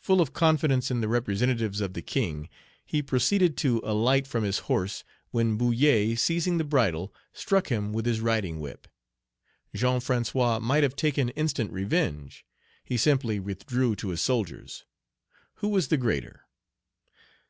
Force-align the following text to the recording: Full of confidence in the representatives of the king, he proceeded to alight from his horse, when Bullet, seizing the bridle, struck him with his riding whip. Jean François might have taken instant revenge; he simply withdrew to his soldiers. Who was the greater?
Full 0.00 0.22
of 0.22 0.32
confidence 0.32 0.90
in 0.90 1.02
the 1.02 1.06
representatives 1.06 1.82
of 1.82 1.92
the 1.92 2.00
king, 2.00 2.48
he 2.86 3.02
proceeded 3.02 3.58
to 3.58 3.82
alight 3.84 4.26
from 4.26 4.42
his 4.42 4.60
horse, 4.72 5.04
when 5.32 5.58
Bullet, 5.58 6.18
seizing 6.18 6.56
the 6.56 6.64
bridle, 6.64 7.12
struck 7.34 7.68
him 7.68 7.92
with 7.92 8.06
his 8.06 8.22
riding 8.22 8.58
whip. 8.58 8.88
Jean 9.74 10.00
François 10.00 10.62
might 10.62 10.82
have 10.82 10.96
taken 10.96 11.28
instant 11.28 11.72
revenge; 11.72 12.46
he 12.86 12.96
simply 12.96 13.38
withdrew 13.38 13.94
to 13.96 14.08
his 14.08 14.22
soldiers. 14.22 14.86
Who 15.56 15.68
was 15.68 15.88
the 15.88 15.98
greater? 15.98 16.46